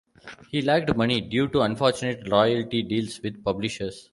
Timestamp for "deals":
2.81-3.21